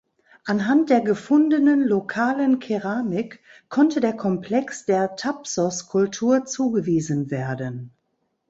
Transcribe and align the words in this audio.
Anhand 0.45 0.89
der 0.89 1.01
gefundenen 1.01 1.83
lokalen 1.83 2.57
Keramik 2.57 3.39
konnte 3.69 3.99
der 4.01 4.17
Komplex 4.17 4.85
der 4.87 5.15
Thapsos-Kultur 5.15 6.43
zugewiesen 6.45 7.29
werden. 7.29 7.91